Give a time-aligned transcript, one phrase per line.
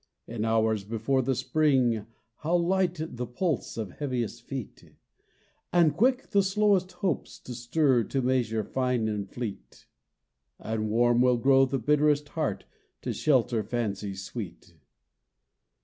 [0.25, 2.07] In hours before the spring,
[2.37, 4.95] how light The pulse of heaviest feet!
[5.71, 9.85] And quick the slowest hopes to stir To measures fine and fleet.
[10.57, 12.63] And warm will grow the bitterest heart
[13.03, 14.73] To shelter fancies sweet.